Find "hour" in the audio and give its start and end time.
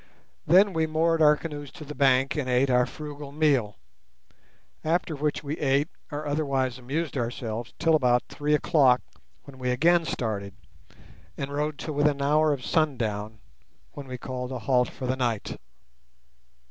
12.23-12.51